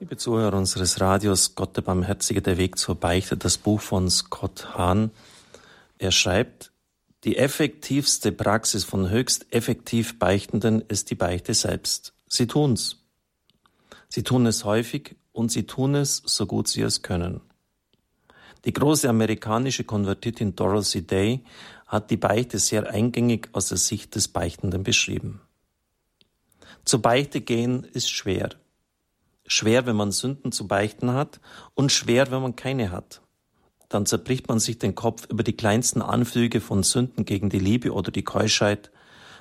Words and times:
Liebe 0.00 0.16
Zuhörer 0.16 0.56
unseres 0.56 0.98
Radios, 0.98 1.54
Gott 1.56 1.76
der 1.76 1.82
Barmherzige, 1.82 2.40
der 2.40 2.56
Weg 2.56 2.78
zur 2.78 2.94
Beichte, 2.94 3.36
das 3.36 3.58
Buch 3.58 3.82
von 3.82 4.08
Scott 4.08 4.74
Hahn. 4.74 5.10
Er 5.98 6.10
schreibt, 6.10 6.72
die 7.24 7.36
effektivste 7.36 8.32
Praxis 8.32 8.82
von 8.82 9.10
höchst 9.10 9.52
effektiv 9.52 10.18
Beichtenden 10.18 10.80
ist 10.80 11.10
die 11.10 11.16
Beichte 11.16 11.52
selbst. 11.52 12.14
Sie 12.26 12.46
tun's. 12.46 13.04
Sie 14.08 14.22
tun 14.22 14.46
es 14.46 14.64
häufig 14.64 15.16
und 15.32 15.52
sie 15.52 15.64
tun 15.64 15.94
es 15.94 16.22
so 16.24 16.46
gut 16.46 16.66
sie 16.66 16.80
es 16.80 17.02
können. 17.02 17.42
Die 18.64 18.72
große 18.72 19.06
amerikanische 19.06 19.84
Konvertitin 19.84 20.56
Dorothy 20.56 21.02
Day 21.02 21.44
hat 21.86 22.10
die 22.10 22.16
Beichte 22.16 22.58
sehr 22.58 22.88
eingängig 22.88 23.50
aus 23.52 23.68
der 23.68 23.76
Sicht 23.76 24.14
des 24.14 24.28
Beichtenden 24.28 24.82
beschrieben. 24.82 25.42
Zur 26.86 27.02
Beichte 27.02 27.42
gehen 27.42 27.84
ist 27.84 28.08
schwer. 28.08 28.59
Schwer, 29.52 29.84
wenn 29.84 29.96
man 29.96 30.12
Sünden 30.12 30.52
zu 30.52 30.68
beichten 30.68 31.12
hat 31.12 31.40
und 31.74 31.90
schwer, 31.90 32.30
wenn 32.30 32.40
man 32.40 32.54
keine 32.54 32.92
hat. 32.92 33.20
Dann 33.88 34.06
zerbricht 34.06 34.46
man 34.46 34.60
sich 34.60 34.78
den 34.78 34.94
Kopf 34.94 35.26
über 35.28 35.42
die 35.42 35.56
kleinsten 35.56 36.02
Anflüge 36.02 36.60
von 36.60 36.84
Sünden 36.84 37.24
gegen 37.24 37.50
die 37.50 37.58
Liebe 37.58 37.92
oder 37.92 38.12
die 38.12 38.22
Keuschheit, 38.22 38.92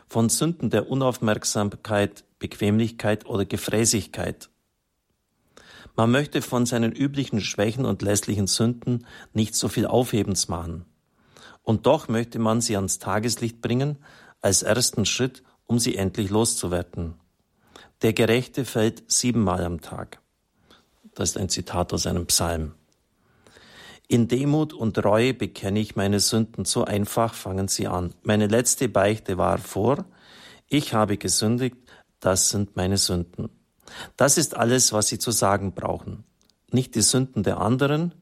von 0.08 0.30
Sünden 0.30 0.72
der 0.72 0.90
Unaufmerksamkeit, 0.90 2.23
Bequemlichkeit 2.40 3.27
oder 3.27 3.45
Gefräßigkeit. 3.45 4.50
Man 5.95 6.09
möchte 6.09 6.41
von 6.41 6.66
seinen 6.66 6.91
üblichen 6.91 7.39
Schwächen 7.39 7.86
und 7.86 8.02
lässlichen 8.02 8.48
Sünden 8.48 9.05
nicht 9.34 9.53
so 9.53 9.67
viel 9.67 9.86
Aufhebens 9.86 10.48
machen. 10.48 10.86
Und 11.62 11.86
doch 11.86 12.08
möchte 12.08 12.39
man 12.39 12.62
sie 12.62 12.76
ans 12.76 12.98
Tageslicht 12.98 13.62
bringen, 13.62 13.98
als 14.41 14.64
ersten 14.64 15.05
Schritt, 15.05 15.44
um 15.67 15.78
sie 15.78 15.98
endlich 15.98 16.31
loszuwerden. 16.31 17.14
Der 18.02 18.13
Gerechte 18.13 18.63
fällt 18.63 19.12
siebenmal 19.12 19.63
am 19.66 19.81
Tag. 19.81 20.21
Das 21.16 21.31
ist 21.31 21.38
ein 21.38 21.49
Zitat 21.49 21.91
aus 21.91 22.08
einem 22.08 22.27
Psalm. 22.27 22.75
In 24.08 24.28
Demut 24.28 24.73
und 24.73 25.03
Reue 25.03 25.33
bekenne 25.33 25.80
ich 25.80 25.97
meine 25.97 26.22
Sünden, 26.22 26.64
so 26.64 26.86
einfach 26.86 27.33
fangen 27.33 27.67
sie 27.67 27.88
an. 27.88 28.14
Meine 28.23 28.47
letzte 28.47 28.88
Beichte 28.88 29.38
war 29.38 29.58
vor, 29.58 30.05
ich 30.67 30.94
habe 30.94 31.17
gesündigt, 31.17 31.75
das 32.22 32.50
sind 32.50 32.75
meine 32.75 32.97
Sünden. 32.97 33.50
Das 34.16 34.38
ist 34.38 34.55
alles, 34.55 34.94
was 34.94 35.08
sie 35.09 35.20
zu 35.20 35.31
sagen 35.31 35.73
brauchen. 35.73 36.23
Nicht 36.72 36.95
die 36.95 37.02
Sünden 37.02 37.44
der 37.44 37.59
anderen, 37.59 38.16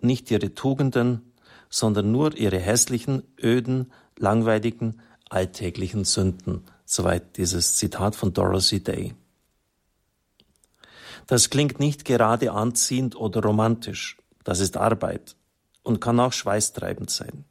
nicht 0.00 0.30
ihre 0.30 0.54
Tugenden, 0.54 1.32
sondern 1.68 2.12
nur 2.12 2.36
ihre 2.36 2.60
hässlichen, 2.60 3.24
öden, 3.42 3.92
langweiligen, 4.16 5.00
alltäglichen 5.28 6.04
Sünden. 6.04 6.64
Soweit 6.84 7.36
dieses 7.36 7.76
Zitat 7.76 8.14
von 8.14 8.32
Dorothy 8.32 8.80
Day. 8.80 9.14
Das 11.26 11.48
klingt 11.48 11.80
nicht 11.80 12.04
gerade 12.04 12.52
anziehend 12.52 13.16
oder 13.16 13.42
romantisch. 13.42 14.18
Das 14.44 14.60
ist 14.60 14.76
Arbeit 14.76 15.36
und 15.82 16.00
kann 16.00 16.20
auch 16.20 16.32
schweißtreibend 16.32 17.10
sein. 17.10 17.44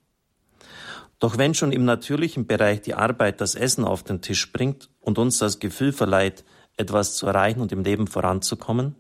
Doch 1.20 1.38
wenn 1.38 1.54
schon 1.54 1.72
im 1.72 1.86
natürlichen 1.86 2.46
Bereich 2.46 2.82
die 2.82 2.96
Arbeit 2.96 3.42
das 3.42 3.56
Essen 3.56 3.86
auf 3.86 4.04
den 4.04 4.22
Tisch 4.22 4.52
bringt 4.52 4.90
und 5.00 5.18
uns 5.18 5.40
das 5.40 5.60
Gefühl 5.60 5.94
verleiht, 5.94 6.44
etwas 6.78 7.16
zu 7.16 7.28
erreichen 7.28 7.62
und 7.62 7.72
im 7.72 7.84
Leben 7.84 8.08
voranzukommen, 8.08 8.96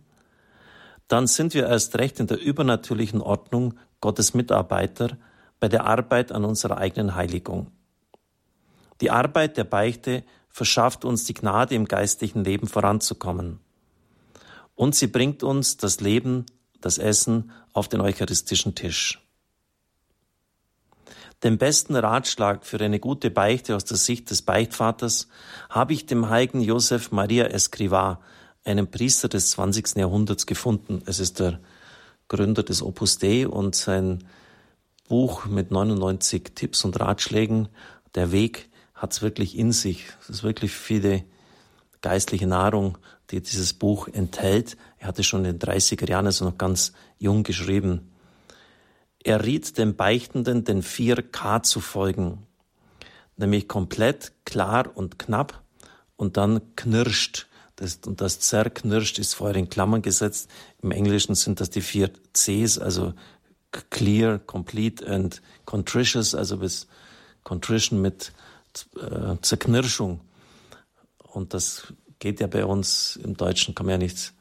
dann 1.07 1.27
sind 1.27 1.53
wir 1.53 1.67
erst 1.67 1.97
recht 1.97 2.19
in 2.19 2.27
der 2.27 2.39
übernatürlichen 2.39 3.21
Ordnung 3.21 3.77
Gottes 3.99 4.33
Mitarbeiter 4.33 5.17
bei 5.59 5.67
der 5.67 5.85
Arbeit 5.85 6.31
an 6.31 6.45
unserer 6.45 6.77
eigenen 6.77 7.15
Heiligung. 7.15 7.71
Die 9.01 9.11
Arbeit 9.11 9.57
der 9.57 9.65
Beichte 9.65 10.23
verschafft 10.47 11.03
uns 11.03 11.25
die 11.25 11.33
Gnade 11.33 11.75
im 11.75 11.85
geistlichen 11.85 12.43
Leben 12.43 12.67
voranzukommen 12.67 13.59
und 14.75 14.95
sie 14.95 15.07
bringt 15.07 15.43
uns 15.43 15.77
das 15.77 15.99
Leben, 15.99 16.45
das 16.81 16.97
Essen 16.97 17.51
auf 17.71 17.87
den 17.87 18.01
eucharistischen 18.01 18.75
Tisch. 18.75 19.19
Den 21.43 21.57
besten 21.57 21.95
Ratschlag 21.95 22.65
für 22.65 22.79
eine 22.79 22.99
gute 22.99 23.29
Beichte 23.29 23.75
aus 23.75 23.83
der 23.83 23.97
Sicht 23.97 24.29
des 24.29 24.43
Beichtvaters 24.43 25.27
habe 25.69 25.91
ich 25.91 26.05
dem 26.05 26.29
heiligen 26.29 26.61
Josef 26.61 27.11
Maria 27.11 27.47
Escrivá, 27.47 28.19
einem 28.63 28.87
Priester 28.89 29.27
des 29.27 29.51
20. 29.51 29.97
Jahrhunderts, 29.97 30.45
gefunden. 30.45 31.01
Es 31.05 31.19
ist 31.19 31.41
der 31.41 31.59
Gründer 32.29 32.63
des 32.63 32.81
Opus 32.81 33.17
Dei 33.17 33.45
und 33.45 33.75
sein 33.75 34.23
Buch 35.09 35.45
mit 35.45 35.69
99 35.69 36.55
Tipps 36.55 36.85
und 36.85 36.97
Ratschlägen, 36.99 37.67
Der 38.15 38.31
Weg, 38.31 38.69
hat 38.93 39.11
es 39.11 39.21
wirklich 39.21 39.57
in 39.57 39.73
sich. 39.73 40.05
Es 40.21 40.29
ist 40.29 40.43
wirklich 40.43 40.71
viele 40.71 41.25
geistliche 42.03 42.45
Nahrung, 42.45 42.99
die 43.31 43.41
dieses 43.41 43.73
Buch 43.73 44.07
enthält. 44.07 44.77
Er 44.99 45.07
hatte 45.07 45.23
schon 45.23 45.45
in 45.45 45.57
den 45.57 45.69
30er 45.69 46.07
Jahren, 46.07 46.27
also 46.27 46.45
noch 46.45 46.59
ganz 46.59 46.93
jung 47.17 47.41
geschrieben. 47.41 48.11
Er 49.23 49.43
riet 49.43 49.77
dem 49.79 49.95
Beichtenden, 49.95 50.65
den 50.65 50.83
4K 50.83 51.63
zu 51.63 51.79
folgen, 51.79 52.45
nämlich 53.37 53.67
komplett, 53.67 54.33
klar 54.45 54.91
und 54.93 55.17
knapp 55.17 55.63
und 56.17 56.37
dann 56.37 56.75
knirscht. 56.75 57.47
Das, 57.77 57.99
und 58.05 58.21
das 58.21 58.39
zerknirscht 58.39 59.17
ist 59.17 59.33
vorher 59.33 59.55
in 59.55 59.69
Klammern 59.69 60.03
gesetzt. 60.03 60.49
Im 60.81 60.91
Englischen 60.91 61.33
sind 61.33 61.59
das 61.59 61.69
die 61.69 61.81
vier 61.81 62.11
Cs, 62.33 62.77
also 62.77 63.13
clear, 63.89 64.39
complete 64.39 65.07
and 65.07 65.41
contritious, 65.65 66.35
also 66.35 66.57
bis 66.57 66.87
contrition 67.43 68.01
mit 68.01 68.33
äh, 68.97 69.37
Zerknirschung. 69.41 70.19
Und 71.33 71.53
das 71.53 71.93
geht 72.19 72.39
ja 72.39 72.47
bei 72.47 72.63
uns 72.65 73.15
im 73.15 73.35
Deutschen, 73.35 73.73
kann 73.73 73.87
man 73.87 73.93
ja 73.93 73.97
nicht, 73.97 74.33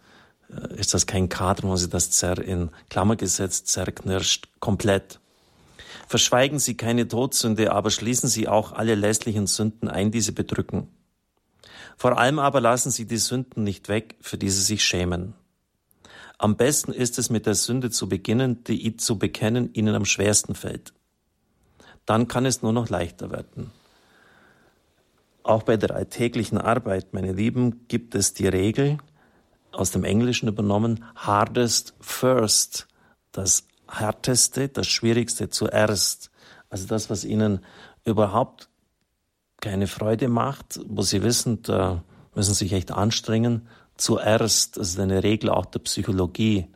äh, 0.50 0.78
ist 0.78 0.94
das 0.94 1.06
kein 1.06 1.28
Kader, 1.28 1.64
wo 1.64 1.76
sie 1.76 1.88
das 1.88 2.10
Zer 2.10 2.38
in 2.38 2.70
Klammer 2.90 3.16
gesetzt, 3.16 3.68
zerknirscht, 3.68 4.48
komplett. 4.60 5.18
Verschweigen 6.06 6.58
Sie 6.58 6.76
keine 6.76 7.08
Todsünde, 7.08 7.72
aber 7.72 7.90
schließen 7.90 8.28
Sie 8.28 8.46
auch 8.46 8.72
alle 8.72 8.94
lässlichen 8.94 9.46
Sünden 9.46 9.88
ein, 9.88 10.10
die 10.10 10.20
Sie 10.20 10.32
bedrücken. 10.32 10.88
Vor 11.96 12.18
allem 12.18 12.38
aber 12.38 12.60
lassen 12.60 12.90
Sie 12.90 13.06
die 13.06 13.16
Sünden 13.16 13.62
nicht 13.62 13.88
weg, 13.88 14.16
für 14.20 14.36
die 14.36 14.50
Sie 14.50 14.60
sich 14.60 14.84
schämen. 14.84 15.34
Am 16.36 16.56
besten 16.56 16.92
ist 16.92 17.18
es, 17.18 17.30
mit 17.30 17.46
der 17.46 17.54
Sünde 17.54 17.90
zu 17.90 18.08
beginnen, 18.08 18.64
die 18.64 18.96
zu 18.96 19.18
bekennen 19.18 19.72
Ihnen 19.72 19.94
am 19.94 20.04
schwersten 20.04 20.54
fällt. 20.54 20.92
Dann 22.04 22.28
kann 22.28 22.44
es 22.44 22.62
nur 22.62 22.72
noch 22.72 22.90
leichter 22.90 23.30
werden. 23.30 23.70
Auch 25.42 25.64
bei 25.64 25.76
der 25.76 25.94
alltäglichen 25.94 26.58
Arbeit, 26.58 27.12
meine 27.14 27.32
Lieben, 27.32 27.86
gibt 27.88 28.14
es 28.14 28.34
die 28.34 28.46
Regel, 28.46 28.98
aus 29.72 29.90
dem 29.90 30.04
Englischen 30.04 30.48
übernommen, 30.48 31.04
hardest 31.16 31.94
first, 32.00 32.86
das 33.32 33.66
härteste, 33.88 34.68
das 34.68 34.86
schwierigste 34.86 35.48
zuerst. 35.48 36.30
Also 36.70 36.86
das, 36.86 37.10
was 37.10 37.24
ihnen 37.24 37.60
überhaupt 38.04 38.68
keine 39.60 39.86
Freude 39.86 40.28
macht, 40.28 40.80
wo 40.86 41.02
sie 41.02 41.22
wissen, 41.22 41.62
da 41.62 42.02
müssen 42.34 42.54
sie 42.54 42.64
sich 42.64 42.72
echt 42.72 42.90
anstrengen, 42.90 43.68
zuerst, 43.96 44.76
das 44.76 44.90
ist 44.90 45.00
eine 45.00 45.22
Regel 45.22 45.50
auch 45.50 45.66
der 45.66 45.80
Psychologie. 45.80 46.66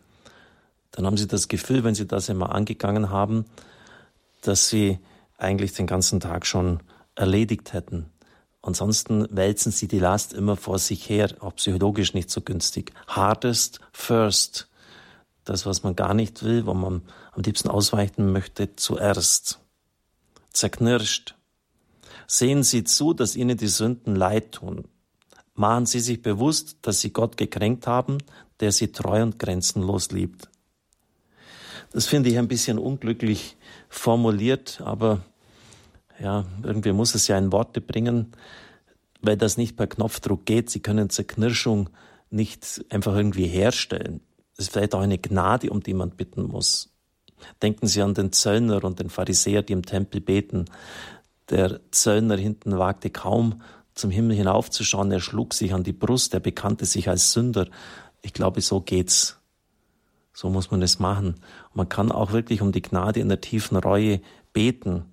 Dann 0.93 1.07
haben 1.07 1.17
sie 1.17 1.27
das 1.27 1.49
Gefühl, 1.49 1.85
wenn 1.85 1.95
sie 1.95 2.07
das 2.07 2.29
immer 2.29 2.55
angegangen 2.55 3.11
haben, 3.11 3.45
dass 4.43 4.69
sie 4.69 4.99
eigentlich 5.39 5.73
den 5.73 5.87
ganzen 5.87 6.21
Tag 6.21 6.47
schon 6.47 6.81
erledigt 7.15 7.73
hätten. 7.73 8.07
Ansonsten 8.67 9.29
wälzen 9.31 9.71
sie 9.71 9.87
die 9.87 10.01
Last 10.01 10.33
immer 10.33 10.57
vor 10.57 10.81
sich 10.81 11.09
her, 11.09 11.31
auch 11.39 11.55
psychologisch 11.55 12.15
nicht 12.15 12.31
so 12.31 12.41
günstig. 12.41 12.93
Hardest 13.07 13.79
first. 13.93 14.69
Das, 15.45 15.67
was 15.67 15.85
man 15.85 15.95
gar 15.95 16.15
nicht 16.15 16.43
will, 16.43 16.67
wo 16.67 16.75
man 16.75 17.03
am 17.31 17.43
liebsten 17.43 17.69
ausweichen 17.69 18.33
möchte, 18.33 18.75
zuerst. 18.75 19.61
Zerknirscht. 20.53 21.37
Sehen 22.27 22.65
Sie 22.65 22.83
zu, 22.83 23.15
dass 23.15 23.37
Ihnen 23.37 23.57
die 23.57 23.69
Sünden 23.69 24.17
leid 24.17 24.51
tun. 24.51 24.89
Machen 25.55 25.87
Sie 25.87 26.01
sich 26.01 26.21
bewusst, 26.21 26.79
dass 26.83 27.01
Sie 27.01 27.13
Gott 27.13 27.37
gekränkt 27.37 27.87
haben, 27.87 28.19
der 28.59 28.73
Sie 28.73 28.89
treu 28.89 29.23
und 29.23 29.39
grenzenlos 29.39 30.11
liebt. 30.11 30.49
Das 31.93 32.07
finde 32.07 32.31
ich 32.31 32.39
ein 32.39 32.49
bisschen 32.49 32.79
unglücklich 32.79 33.57
formuliert, 33.89 34.81
aber 34.85 35.21
ja, 36.21 36.45
irgendwie 36.63 36.93
muss 36.93 37.15
es 37.15 37.29
ja 37.29 37.37
in 37.39 37.53
Worte 37.53 37.81
bringen, 37.81 38.33
weil 39.21 39.37
das 39.37 39.57
nicht 39.57 39.77
per 39.77 39.87
Knopfdruck 39.87 40.47
geht. 40.47 40.71
Sie 40.71 40.81
können 40.81 41.11
Zerknirschung 41.11 41.91
nicht 42.31 42.85
einfach 42.91 43.15
irgendwie 43.15 43.47
herstellen. 43.47 44.21
Es 44.53 44.67
ist 44.67 44.73
vielleicht 44.73 44.95
auch 44.95 45.01
eine 45.01 45.19
Gnade, 45.19 45.71
um 45.71 45.83
die 45.83 45.95
man 45.95 46.11
bitten 46.11 46.45
muss. 46.45 46.93
Denken 47.63 47.87
Sie 47.87 48.01
an 48.01 48.15
den 48.15 48.33
Zöllner 48.33 48.83
und 48.85 48.99
den 48.99 49.11
Pharisäer, 49.11 49.63
die 49.63 49.75
im 49.75 49.85
Tempel 49.85 50.21
beten. 50.21 50.65
Der 51.51 51.81
Zöllner 51.91 52.37
hinten 52.37 52.79
wagte 52.79 53.11
kaum 53.11 53.61
zum 53.95 54.11
Himmel 54.11 54.37
hinaufzuschauen. 54.37 55.13
Er 55.13 55.21
schlug 55.21 55.53
sich 55.53 55.75
an 55.75 55.85
die 55.85 55.93
Brust. 55.93 56.33
Er 56.33 56.41
bekannte 56.41 56.87
sich 56.87 57.09
als 57.09 57.33
Sünder. 57.33 57.69
Ich 58.23 58.33
glaube, 58.33 58.63
so 58.63 58.81
geht's. 58.81 59.39
So 60.33 60.49
muss 60.51 60.71
man 60.71 60.83
es 60.83 60.99
machen. 60.99 61.35
Und 61.71 61.77
man 61.77 61.89
kann 61.89 62.11
auch 62.11 62.33
wirklich 62.33 62.63
um 62.63 62.73
die 62.73 62.83
Gnade 62.83 63.21
in 63.21 63.29
der 63.29 63.41
tiefen 63.41 63.77
Reue 63.77 64.21
beten 64.53 65.05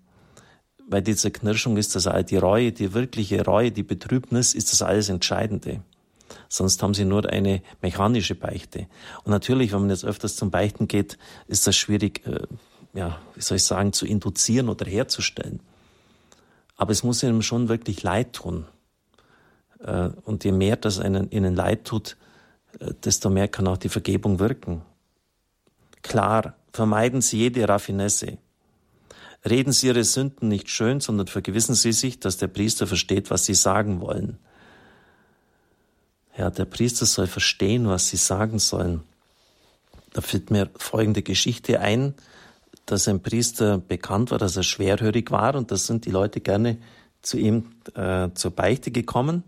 weil 0.94 1.02
diese 1.02 1.32
Knirschung 1.32 1.78
ist 1.78 1.96
das 1.96 2.06
all, 2.06 2.24
die 2.24 2.38
Reue, 2.38 2.72
die 2.72 2.94
wirkliche 2.94 3.44
Reue, 3.44 3.72
die 3.72 3.82
Betrübnis 3.82 4.54
ist 4.54 4.72
das 4.72 4.84
alles 4.84 5.10
Entscheidende. 5.10 5.82
Sonst 6.50 6.84
haben 6.84 6.94
sie 6.94 7.04
nur 7.04 7.28
eine 7.28 7.64
mechanische 7.82 8.36
Beichte. 8.36 8.86
Und 9.24 9.32
natürlich, 9.32 9.74
wenn 9.74 9.80
man 9.82 9.90
jetzt 9.90 10.06
öfters 10.06 10.36
zum 10.36 10.52
Beichten 10.52 10.88
geht, 10.88 11.18
ist 11.48 11.66
das 11.66 11.76
schwierig, 11.76 12.28
äh, 12.28 12.46
ja, 12.94 13.20
wie 13.34 13.42
soll 13.42 13.58
ich 13.58 13.64
sagen, 13.64 13.92
zu 13.92 14.06
induzieren 14.06 14.70
oder 14.70 14.86
herzustellen. 14.86 15.62
Aber 16.76 16.92
es 16.92 17.04
muss 17.04 17.24
ihnen 17.24 17.42
schon 17.42 17.70
wirklich 17.70 18.04
leid 18.04 18.34
tun. 18.34 18.66
Äh, 19.80 20.10
und 20.26 20.44
je 20.44 20.52
mehr 20.52 20.76
das 20.76 21.00
einen, 21.00 21.32
ihnen 21.32 21.56
leid 21.56 21.86
tut, 21.86 22.18
äh, 22.80 22.94
desto 23.04 23.32
mehr 23.32 23.48
kann 23.48 23.68
auch 23.68 23.78
die 23.78 23.90
Vergebung 23.90 24.38
wirken. 24.38 24.84
Klar, 26.04 26.54
vermeiden 26.72 27.22
Sie 27.22 27.40
jede 27.40 27.68
Raffinesse. 27.68 28.38
Reden 29.50 29.74
Sie 29.74 29.88
Ihre 29.88 30.04
Sünden 30.04 30.48
nicht 30.48 30.70
schön, 30.70 31.02
sondern 31.02 31.28
vergewissen 31.28 31.76
Sie 31.76 31.92
sich, 31.92 32.20
dass 32.20 32.38
der 32.38 32.48
Priester 32.48 32.88
versteht, 32.88 33.30
was 33.30 33.46
Sie 33.46 33.54
sagen 33.54 34.00
wollen. 34.00 34.38
Ja, 36.38 36.50
der 36.50 36.66
Priester 36.66 37.06
soll 37.06 37.28
verstehen, 37.28 37.88
was 37.88 38.08
Sie 38.08 38.18
sagen 38.18 38.60
sollen. 38.60 39.04
Da 40.14 40.22
fällt 40.22 40.50
mir 40.50 40.70
folgende 40.76 41.24
Geschichte 41.24 41.80
ein, 41.80 42.14
dass 42.86 43.08
ein 43.08 43.22
Priester 43.22 43.78
bekannt 43.78 44.32
war, 44.32 44.38
dass 44.38 44.56
er 44.56 44.64
schwerhörig 44.64 45.32
war 45.32 45.56
und 45.56 45.72
da 45.72 45.78
sind 45.78 46.06
die 46.06 46.12
Leute 46.12 46.40
gerne 46.40 46.78
zu 47.22 47.38
ihm 47.38 47.72
äh, 47.96 48.30
zur 48.34 48.52
Beichte 48.52 48.92
gekommen 48.92 49.44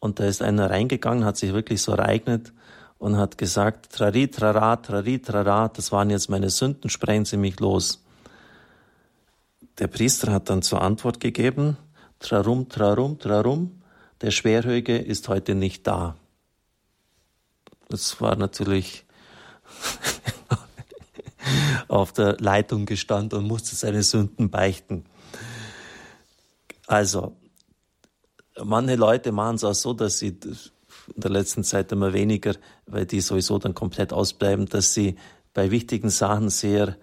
und 0.00 0.18
da 0.18 0.24
ist 0.24 0.42
einer 0.42 0.70
reingegangen, 0.70 1.24
hat 1.24 1.36
sich 1.36 1.52
wirklich 1.52 1.80
so 1.80 1.92
ereignet 1.92 2.52
und 2.98 3.16
hat 3.16 3.38
gesagt, 3.38 3.92
trari, 3.92 4.28
trara, 4.28 4.76
trari, 4.76 5.20
trara, 5.20 5.68
das 5.68 5.92
waren 5.92 6.10
jetzt 6.10 6.28
meine 6.28 6.50
Sünden, 6.50 6.90
sprechen 6.90 7.24
Sie 7.24 7.36
mich 7.36 7.60
los. 7.60 8.02
Der 9.78 9.86
Priester 9.86 10.32
hat 10.32 10.50
dann 10.50 10.62
zur 10.62 10.82
Antwort 10.82 11.20
gegeben, 11.20 11.76
trarum, 12.18 12.68
trarum, 12.68 13.18
trarum, 13.18 13.82
der 14.20 14.30
Schwerhöge 14.30 14.98
ist 14.98 15.28
heute 15.28 15.54
nicht 15.54 15.86
da. 15.86 16.16
Das 17.88 18.20
war 18.20 18.36
natürlich 18.36 19.04
auf 21.88 22.12
der 22.12 22.36
Leitung 22.38 22.86
gestanden 22.86 23.40
und 23.40 23.46
musste 23.46 23.74
seine 23.74 24.02
Sünden 24.02 24.50
beichten. 24.50 25.04
Also, 26.86 27.36
manche 28.62 28.96
Leute 28.96 29.32
machen 29.32 29.56
es 29.56 29.64
auch 29.64 29.74
so, 29.74 29.94
dass 29.94 30.18
sie 30.18 30.28
in 30.28 31.20
der 31.20 31.30
letzten 31.30 31.64
Zeit 31.64 31.90
immer 31.92 32.12
weniger, 32.12 32.54
weil 32.86 33.06
die 33.06 33.20
sowieso 33.20 33.58
dann 33.58 33.74
komplett 33.74 34.12
ausbleiben, 34.12 34.66
dass 34.66 34.94
sie 34.94 35.16
bei 35.54 35.70
wichtigen 35.70 36.10
Sachen 36.10 36.50
sehr 36.50 36.96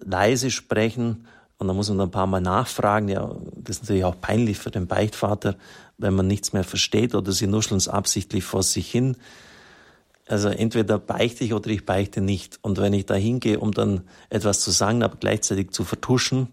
leise 0.00 0.50
sprechen 0.50 1.26
und 1.58 1.66
dann 1.66 1.76
muss 1.76 1.88
man 1.88 2.00
ein 2.00 2.10
paar 2.10 2.28
Mal 2.28 2.40
nachfragen. 2.40 3.08
Ja, 3.08 3.34
das 3.56 3.76
ist 3.76 3.82
natürlich 3.82 4.04
auch 4.04 4.20
peinlich 4.20 4.58
für 4.58 4.70
den 4.70 4.86
Beichtvater, 4.86 5.56
wenn 5.98 6.14
man 6.14 6.28
nichts 6.28 6.52
mehr 6.52 6.64
versteht 6.64 7.14
oder 7.14 7.32
sie 7.32 7.48
nuscheln 7.48 7.78
es 7.78 7.88
absichtlich 7.88 8.44
vor 8.44 8.62
sich 8.62 8.88
hin. 8.90 9.16
Also 10.28 10.48
entweder 10.48 10.98
beichte 10.98 11.42
ich 11.42 11.52
oder 11.54 11.68
ich 11.70 11.84
beichte 11.84 12.20
nicht. 12.20 12.58
Und 12.62 12.78
wenn 12.78 12.92
ich 12.92 13.06
da 13.06 13.14
hingehe, 13.14 13.58
um 13.58 13.72
dann 13.72 14.02
etwas 14.30 14.60
zu 14.60 14.70
sagen, 14.70 15.02
aber 15.02 15.16
gleichzeitig 15.16 15.70
zu 15.70 15.84
vertuschen, 15.84 16.48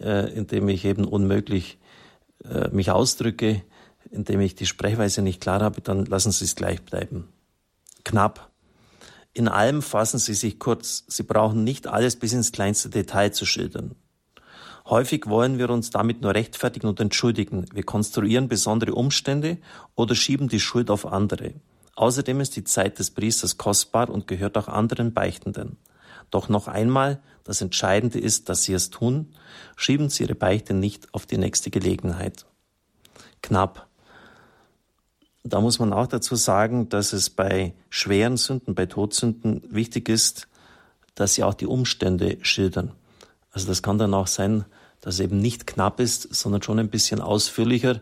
äh, 0.00 0.32
indem 0.32 0.68
ich 0.68 0.86
eben 0.86 1.04
unmöglich 1.04 1.78
äh, 2.44 2.68
mich 2.68 2.90
ausdrücke, 2.90 3.62
indem 4.10 4.40
ich 4.40 4.54
die 4.54 4.66
Sprechweise 4.66 5.20
nicht 5.20 5.42
klar 5.42 5.60
habe, 5.60 5.82
dann 5.82 6.06
lassen 6.06 6.32
Sie 6.32 6.44
es 6.44 6.56
gleich 6.56 6.82
bleiben. 6.82 7.28
Knapp. 8.04 8.50
In 9.34 9.48
allem 9.48 9.82
fassen 9.82 10.18
Sie 10.18 10.34
sich 10.34 10.58
kurz. 10.58 11.04
Sie 11.08 11.24
brauchen 11.24 11.62
nicht 11.62 11.86
alles 11.86 12.16
bis 12.16 12.32
ins 12.32 12.52
kleinste 12.52 12.88
Detail 12.88 13.32
zu 13.32 13.44
schildern. 13.44 13.94
Häufig 14.86 15.26
wollen 15.26 15.58
wir 15.58 15.70
uns 15.70 15.90
damit 15.90 16.22
nur 16.22 16.34
rechtfertigen 16.34 16.88
und 16.88 17.00
entschuldigen. 17.00 17.66
Wir 17.72 17.82
konstruieren 17.82 18.48
besondere 18.48 18.94
Umstände 18.94 19.58
oder 19.94 20.14
schieben 20.14 20.48
die 20.48 20.60
Schuld 20.60 20.90
auf 20.90 21.06
andere. 21.06 21.54
Außerdem 21.96 22.40
ist 22.40 22.56
die 22.56 22.64
Zeit 22.64 22.98
des 22.98 23.10
Priesters 23.10 23.58
kostbar 23.58 24.08
und 24.08 24.26
gehört 24.26 24.56
auch 24.56 24.68
anderen 24.68 25.12
Beichtenden. 25.12 25.76
Doch 26.30 26.48
noch 26.48 26.68
einmal, 26.68 27.20
das 27.44 27.60
Entscheidende 27.60 28.18
ist, 28.18 28.48
dass 28.48 28.62
Sie 28.62 28.72
es 28.72 28.90
tun. 28.90 29.34
Schieben 29.76 30.08
Sie 30.08 30.22
Ihre 30.22 30.34
Beichte 30.34 30.74
nicht 30.74 31.12
auf 31.12 31.26
die 31.26 31.38
nächste 31.38 31.70
Gelegenheit. 31.70 32.46
Knapp. 33.42 33.88
Da 35.42 35.60
muss 35.60 35.78
man 35.78 35.92
auch 35.92 36.06
dazu 36.06 36.36
sagen, 36.36 36.88
dass 36.88 37.12
es 37.12 37.30
bei 37.30 37.74
schweren 37.88 38.36
Sünden, 38.36 38.74
bei 38.74 38.86
Todsünden 38.86 39.62
wichtig 39.68 40.08
ist, 40.08 40.48
dass 41.14 41.34
Sie 41.34 41.42
auch 41.42 41.54
die 41.54 41.66
Umstände 41.66 42.38
schildern. 42.42 42.92
Also 43.52 43.66
das 43.66 43.82
kann 43.82 43.98
dann 43.98 44.14
auch 44.14 44.26
sein, 44.26 44.64
dass 45.00 45.14
es 45.14 45.20
eben 45.20 45.38
nicht 45.38 45.66
knapp 45.66 46.00
ist, 46.00 46.34
sondern 46.34 46.62
schon 46.62 46.78
ein 46.78 46.90
bisschen 46.90 47.20
ausführlicher. 47.20 48.00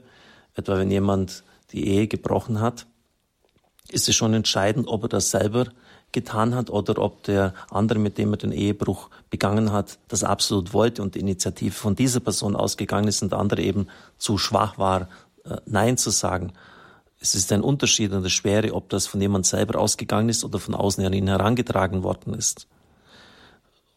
Etwa 0.54 0.78
wenn 0.78 0.90
jemand 0.90 1.44
die 1.72 1.86
Ehe 1.86 2.08
gebrochen 2.08 2.60
hat 2.60 2.86
ist 3.90 4.08
es 4.08 4.14
schon 4.14 4.34
entscheidend, 4.34 4.88
ob 4.88 5.04
er 5.04 5.08
das 5.08 5.30
selber 5.30 5.66
getan 6.12 6.54
hat 6.54 6.70
oder 6.70 6.98
ob 6.98 7.22
der 7.24 7.54
andere, 7.70 7.98
mit 7.98 8.18
dem 8.18 8.32
er 8.32 8.38
den 8.38 8.52
Ehebruch 8.52 9.10
begangen 9.30 9.72
hat, 9.72 9.98
das 10.08 10.24
absolut 10.24 10.72
wollte 10.72 11.02
und 11.02 11.14
die 11.14 11.20
Initiative 11.20 11.72
von 11.72 11.94
dieser 11.94 12.20
Person 12.20 12.56
ausgegangen 12.56 13.08
ist 13.08 13.22
und 13.22 13.32
der 13.32 13.38
andere 13.38 13.62
eben 13.62 13.88
zu 14.16 14.38
schwach 14.38 14.78
war, 14.78 15.08
äh, 15.44 15.56
Nein 15.66 15.98
zu 15.98 16.10
sagen. 16.10 16.52
Es 17.20 17.34
ist 17.34 17.52
ein 17.52 17.62
Unterschied 17.62 18.12
und 18.12 18.22
das 18.22 18.32
Schwere, 18.32 18.72
ob 18.74 18.88
das 18.90 19.06
von 19.06 19.20
jemand 19.20 19.44
selber 19.44 19.78
ausgegangen 19.78 20.28
ist 20.28 20.44
oder 20.44 20.58
von 20.58 20.74
außen 20.74 21.04
an 21.04 21.12
ihn 21.12 21.26
herangetragen 21.26 22.02
worden 22.02 22.32
ist. 22.34 22.68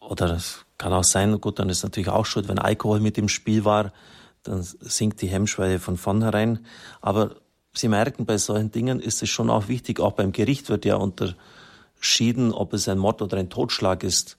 Oder 0.00 0.40
kann 0.82 0.92
auch 0.92 1.04
sein, 1.04 1.40
gut, 1.40 1.60
dann 1.60 1.68
ist 1.68 1.84
natürlich 1.84 2.08
auch 2.08 2.26
schuld, 2.26 2.48
wenn 2.48 2.58
Alkohol 2.58 2.98
mit 2.98 3.16
im 3.16 3.28
Spiel 3.28 3.64
war, 3.64 3.92
dann 4.42 4.62
sinkt 4.62 5.22
die 5.22 5.28
Hemmschwelle 5.28 5.78
von 5.78 5.96
vornherein. 5.96 6.66
Aber 7.00 7.36
Sie 7.72 7.86
merken, 7.86 8.26
bei 8.26 8.36
solchen 8.36 8.72
Dingen 8.72 8.98
ist 8.98 9.22
es 9.22 9.30
schon 9.30 9.48
auch 9.48 9.68
wichtig, 9.68 10.00
auch 10.00 10.12
beim 10.12 10.32
Gericht 10.32 10.68
wird 10.70 10.84
ja 10.84 10.96
unterschieden, 10.96 12.52
ob 12.52 12.72
es 12.72 12.88
ein 12.88 12.98
Mord 12.98 13.22
oder 13.22 13.36
ein 13.36 13.48
Totschlag 13.48 14.02
ist. 14.02 14.38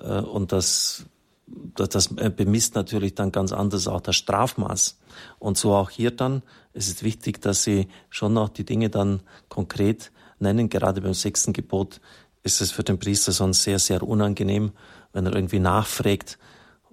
Äh, 0.00 0.20
und 0.20 0.52
das, 0.52 1.04
das, 1.46 1.90
das 1.90 2.08
bemisst 2.08 2.74
natürlich 2.74 3.14
dann 3.14 3.30
ganz 3.30 3.52
anders 3.52 3.86
auch 3.88 4.00
das 4.00 4.16
Strafmaß. 4.16 4.98
Und 5.38 5.58
so 5.58 5.74
auch 5.74 5.90
hier 5.90 6.12
dann, 6.12 6.42
es 6.72 6.88
ist 6.88 7.02
wichtig, 7.02 7.42
dass 7.42 7.62
Sie 7.62 7.88
schon 8.08 8.38
auch 8.38 8.48
die 8.48 8.64
Dinge 8.64 8.88
dann 8.88 9.20
konkret 9.50 10.12
nennen. 10.38 10.70
Gerade 10.70 11.02
beim 11.02 11.12
sechsten 11.12 11.52
Gebot 11.52 12.00
ist 12.42 12.62
es 12.62 12.72
für 12.72 12.82
den 12.82 12.98
Priester 12.98 13.32
sonst 13.32 13.62
sehr, 13.62 13.78
sehr 13.78 14.02
unangenehm, 14.02 14.72
wenn 15.12 15.26
er 15.26 15.34
irgendwie 15.34 15.60
nachfragt. 15.60 16.38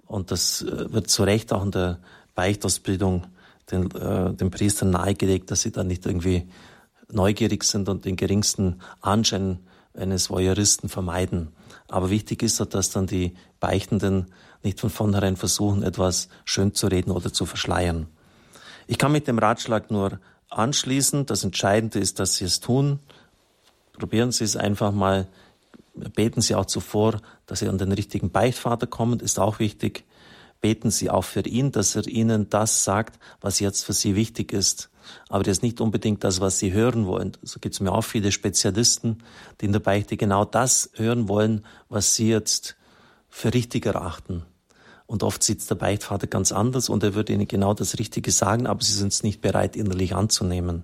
Und 0.05 0.31
das 0.31 0.61
äh, 0.61 0.91
wird 0.91 1.09
zu 1.09 1.23
Recht 1.23 1.53
auch 1.53 1.63
in 1.63 1.71
der 1.71 1.99
Beichtausbildung 2.35 3.27
den, 3.71 3.91
äh, 3.91 4.33
den 4.33 4.51
Priestern 4.51 4.89
nahegelegt, 4.91 5.51
dass 5.51 5.61
sie 5.61 5.71
da 5.71 5.83
nicht 5.83 6.05
irgendwie 6.05 6.47
neugierig 7.11 7.63
sind 7.63 7.89
und 7.89 8.05
den 8.05 8.15
geringsten 8.15 8.81
Anschein 9.01 9.59
eines 9.93 10.29
Voyeuristen 10.29 10.89
vermeiden. 10.89 11.49
Aber 11.87 12.09
wichtig 12.09 12.43
ist, 12.43 12.59
dass 12.73 12.91
dann 12.91 13.07
die 13.07 13.33
Beichtenden 13.59 14.27
nicht 14.63 14.79
von 14.79 14.89
vornherein 14.89 15.35
versuchen, 15.35 15.83
etwas 15.83 16.29
schön 16.45 16.73
zu 16.73 16.87
reden 16.87 17.11
oder 17.11 17.33
zu 17.33 17.45
verschleiern. 17.45 18.07
Ich 18.87 18.97
kann 18.97 19.11
mit 19.11 19.27
dem 19.27 19.39
Ratschlag 19.39 19.91
nur 19.91 20.19
anschließen. 20.49 21.25
Das 21.25 21.43
Entscheidende 21.43 21.99
ist, 21.99 22.19
dass 22.19 22.37
Sie 22.37 22.45
es 22.45 22.59
tun. 22.59 22.99
Probieren 23.93 24.31
Sie 24.31 24.43
es 24.43 24.55
einfach 24.55 24.91
mal. 24.91 25.27
Beten 26.15 26.41
Sie 26.41 26.55
auch 26.55 26.65
zuvor, 26.65 27.21
dass 27.45 27.59
Sie 27.59 27.67
an 27.67 27.77
den 27.77 27.91
richtigen 27.91 28.31
Beichtvater 28.31 28.87
kommen, 28.87 29.19
ist 29.19 29.39
auch 29.39 29.59
wichtig 29.59 30.05
beten 30.61 30.91
Sie 30.91 31.09
auch 31.09 31.23
für 31.23 31.41
ihn, 31.41 31.71
dass 31.71 31.95
er 31.95 32.07
Ihnen 32.07 32.49
das 32.49 32.83
sagt, 32.83 33.19
was 33.41 33.59
jetzt 33.59 33.85
für 33.85 33.93
Sie 33.93 34.15
wichtig 34.15 34.53
ist. 34.53 34.89
Aber 35.29 35.43
das 35.43 35.57
ist 35.57 35.63
nicht 35.63 35.81
unbedingt 35.81 36.23
das, 36.23 36.41
was 36.41 36.59
Sie 36.59 36.73
hören 36.73 37.07
wollen. 37.07 37.35
So 37.41 37.59
gibt 37.59 37.75
es 37.75 37.79
mir 37.79 37.91
auch 37.91 38.03
viele 38.03 38.31
Spezialisten, 38.31 39.23
die 39.59 39.65
in 39.65 39.71
der 39.71 39.79
Beichte 39.79 40.17
genau 40.17 40.45
das 40.45 40.91
hören 40.95 41.27
wollen, 41.27 41.65
was 41.87 42.15
Sie 42.15 42.29
jetzt 42.29 42.75
für 43.29 43.53
richtig 43.53 43.85
erachten. 43.85 44.43
Und 45.07 45.23
oft 45.23 45.41
sitzt 45.41 45.69
der 45.71 45.75
Beichtvater 45.75 46.27
ganz 46.27 46.51
anders 46.51 46.89
und 46.89 47.03
er 47.03 47.15
würde 47.15 47.33
Ihnen 47.33 47.47
genau 47.47 47.73
das 47.73 47.97
Richtige 47.97 48.31
sagen, 48.31 48.67
aber 48.67 48.83
Sie 48.83 48.93
sind 48.93 49.11
es 49.11 49.23
nicht 49.23 49.41
bereit, 49.41 49.75
innerlich 49.75 50.13
anzunehmen. 50.13 50.83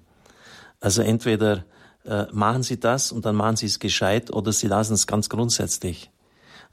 Also 0.79 1.01
entweder 1.01 1.65
äh, 2.05 2.25
machen 2.31 2.63
Sie 2.63 2.79
das 2.79 3.11
und 3.11 3.25
dann 3.25 3.35
machen 3.35 3.55
Sie 3.55 3.65
es 3.65 3.79
gescheit 3.79 4.31
oder 4.31 4.51
Sie 4.51 4.67
lassen 4.67 4.93
es 4.93 5.07
ganz 5.07 5.29
grundsätzlich. 5.29 6.09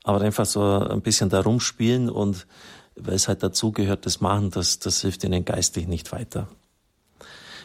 Aber 0.04 0.20
einfach 0.20 0.46
so 0.46 0.62
ein 0.62 1.00
bisschen 1.00 1.28
da 1.28 1.40
rumspielen 1.40 2.10
und 2.10 2.46
weil 2.96 3.14
es 3.14 3.28
halt 3.28 3.42
dazugehört, 3.42 4.04
das 4.06 4.20
Machen, 4.20 4.50
das, 4.50 4.78
das 4.78 5.00
hilft 5.00 5.24
ihnen 5.24 5.44
geistig 5.44 5.88
nicht 5.88 6.12
weiter. 6.12 6.48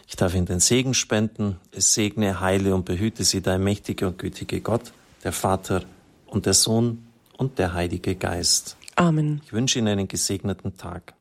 Ich 0.07 0.15
darf 0.15 0.33
ihnen 0.33 0.45
den 0.45 0.61
Segen 0.61 0.93
spenden. 0.93 1.57
Es 1.71 1.93
segne, 1.93 2.39
heile 2.39 2.73
und 2.73 2.85
behüte 2.85 3.25
sie, 3.25 3.41
dein 3.41 3.63
mächtiger 3.63 4.07
und 4.07 4.17
gütige 4.17 4.61
Gott, 4.61 4.93
der 5.23 5.33
Vater 5.33 5.83
und 6.27 6.45
der 6.45 6.53
Sohn 6.53 7.07
und 7.37 7.59
der 7.59 7.73
Heilige 7.73 8.15
Geist. 8.15 8.77
Amen. 8.95 9.41
Ich 9.45 9.53
wünsche 9.53 9.79
Ihnen 9.79 9.89
einen 9.89 10.07
gesegneten 10.07 10.77
Tag. 10.77 11.16